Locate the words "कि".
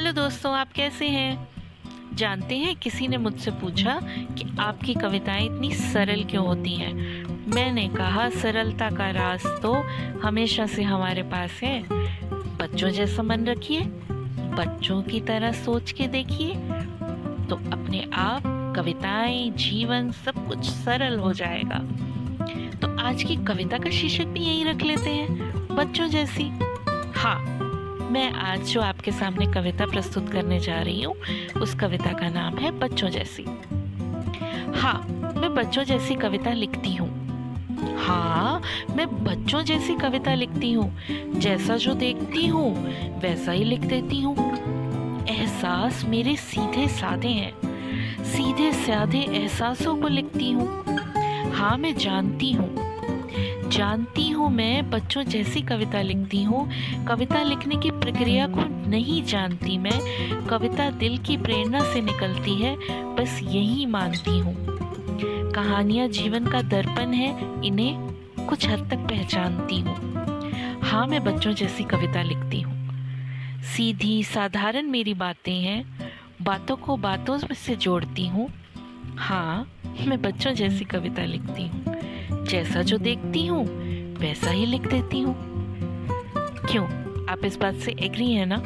4.04-4.56